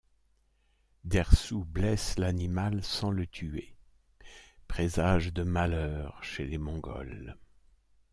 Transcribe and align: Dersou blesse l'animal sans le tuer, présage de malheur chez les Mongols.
Dersou 1.05 1.63
blesse 1.63 2.17
l'animal 2.17 2.83
sans 2.83 3.11
le 3.11 3.27
tuer, 3.27 3.75
présage 4.67 5.31
de 5.31 5.43
malheur 5.43 6.17
chez 6.23 6.47
les 6.47 6.57
Mongols. 6.57 7.37